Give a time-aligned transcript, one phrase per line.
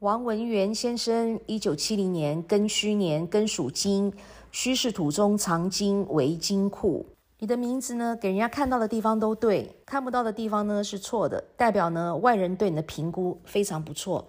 [0.00, 4.12] 王文元先生，一九七零年庚戌年，庚属金，
[4.52, 7.04] 戌是土中藏金为金库。
[7.40, 14.24] 你的名字呢，给人家看到的地方都对，看不到的地方呢是错的，代表呢外人对你的评估非常不错，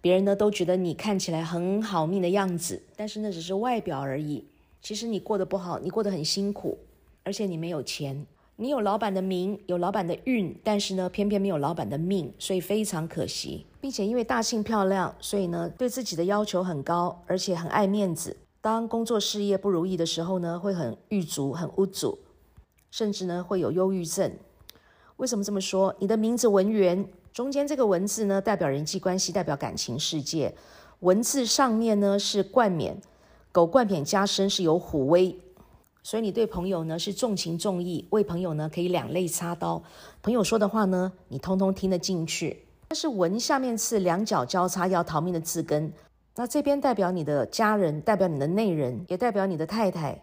[0.00, 4.44] 别人呢都觉得你看起来很好命的样子，但是那只是外表而已。
[4.82, 6.76] 其实你过得不好，你过得很辛苦，
[7.22, 8.26] 而且你没有钱，
[8.56, 18.36] 你有老板的名，有老板的运，但是呢偏偏没有老板的命，所以非常可惜，并且因为大姓漂亮，所以呢对自己的要求很高，而且很爱面子。
[18.60, 22.18] 当工作事业不如意的时候呢，会很郁卒，很无助。
[22.92, 24.30] 甚至呢会有忧郁症，
[25.16, 25.92] 为什么这么说？
[25.98, 30.54] 你的名字文员中间这个文字呢，代表人际关系，代表感情世界。
[31.00, 32.96] 文字上面呢是冠冕，
[33.50, 35.36] 狗冠冕加身是有虎威，
[36.04, 39.82] 所以你对朋友呢是重情重义，为朋友呢可以两肋插刀。
[40.22, 42.62] 朋友说的话呢，你通通听得进去。
[42.86, 45.90] 但是文下面是两脚交叉要逃命的字根，
[46.36, 50.22] 那这边代表你的家人，代表你的内人，也代表你的太太，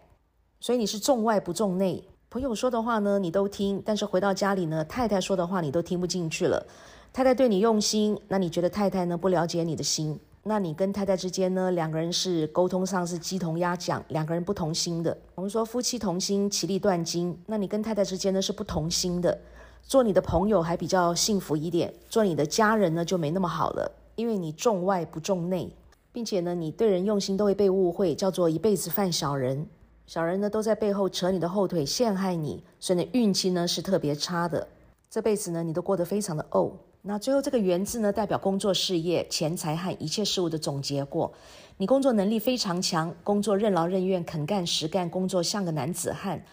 [0.60, 2.02] 所以你是重外不重内。
[2.30, 6.64] 朋友说的话呢，你都听，但是回到家里呢，太太说的话你都听不进去了。
[7.12, 10.18] 太太对你用心，那你觉得太太呢不了解你的心？
[10.44, 15.16] 那你跟太太之间呢，两个人是沟通上是鸡同鸭讲，两个人不同心的。
[15.36, 17.38] 我们说夫妻同心，其利断金。
[17.46, 19.38] 那你跟太太之间呢是不同心的。
[19.82, 25.72] 做你的朋友还比较幸福一点，做你的家人呢就没那么好了，因为你重外不重内，
[26.12, 29.64] 并且呢，你对人用心都会被误会，叫做一辈子犯小人。
[30.08, 34.66] 小人呢都在背后扯你的后腿，陷害你，所以呢运气呢是特别差的。
[35.08, 36.72] 这辈子呢你都过得非常的怄。
[37.04, 41.32] 那最后这个元字呢代表工作事业、钱财和一切事物的总结过。
[41.76, 46.44] 你工作能力非常强，工作任劳任怨、肯干实干，工作像个男子汉。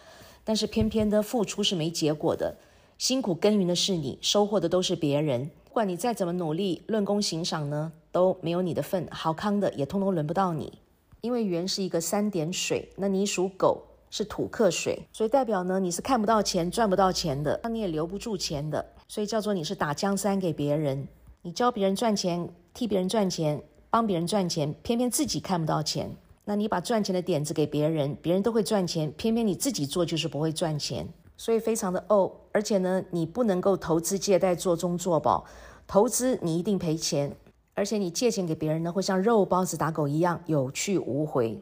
[0.42, 2.56] 但是偏偏的付出是没结果的，
[2.98, 5.48] 辛苦耕耘的是你，收获的都是别人。
[5.66, 10.80] 不管你再怎么努力，论功行赏呢都没有你的份，好康的也通通轮不到你。
[11.20, 21.08] 因为元是一个三点水，那你属狗是土克水，所以代表呢你是看不到钱、赚不到钱的，那你也留不住钱的，所以叫做你是打江山给别人，
[21.42, 23.60] 你教别人赚钱、替别人赚钱、
[23.90, 26.16] 帮别人赚钱，偏偏自己看不到钱。
[26.44, 32.30] 那你把赚钱的点子给别人，别人都会赚钱，偏偏你自己做就是不会赚钱，所以非常的怄。
[32.52, 35.44] 而且呢，你不能够投资借贷做中做保，
[35.88, 37.34] 投资你一定赔钱。
[37.74, 41.60] 而且你借钱给别人呢，会像肉包子打狗一样有去无回。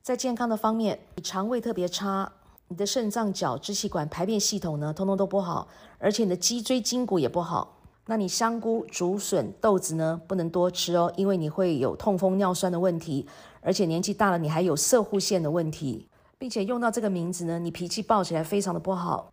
[0.00, 2.32] 在健康的方面，你肠胃特别差，
[2.68, 5.68] 你的肾脏、角、支气管、排便系统呢，通通都不好。
[5.98, 7.78] 而且你的脊椎筋骨也不好。
[8.06, 13.26] 那你香菇、竹笋、豆子呢，不能多吃哦，因为你会有痛风、尿酸的问题。
[13.60, 16.08] 而且年纪大了，你还有射护腺的问题，
[16.38, 19.32] 并且用到这个名字呢，你脾气暴起来非常的不好。